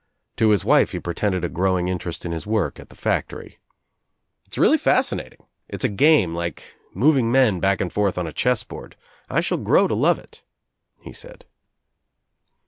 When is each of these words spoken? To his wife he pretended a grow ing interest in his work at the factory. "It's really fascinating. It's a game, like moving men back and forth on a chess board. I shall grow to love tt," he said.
To 0.37 0.49
his 0.49 0.65
wife 0.65 0.93
he 0.93 0.99
pretended 0.99 1.43
a 1.45 1.47
grow 1.47 1.77
ing 1.77 1.87
interest 1.87 2.25
in 2.25 2.31
his 2.31 2.47
work 2.47 2.79
at 2.79 2.89
the 2.89 2.95
factory. 2.95 3.59
"It's 4.47 4.57
really 4.57 4.79
fascinating. 4.79 5.45
It's 5.69 5.83
a 5.85 5.89
game, 5.89 6.33
like 6.33 6.75
moving 6.95 7.31
men 7.31 7.59
back 7.59 7.81
and 7.81 7.93
forth 7.93 8.17
on 8.17 8.25
a 8.25 8.31
chess 8.33 8.63
board. 8.63 8.95
I 9.29 9.41
shall 9.41 9.59
grow 9.59 9.87
to 9.87 9.93
love 9.93 10.17
tt," 10.19 10.41
he 11.03 11.13
said. 11.13 11.45